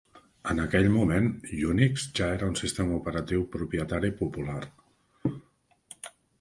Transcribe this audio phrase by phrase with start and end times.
[0.51, 1.27] En aquell moment,
[1.73, 4.59] Unix ja era un sistema operatiu propietari popular.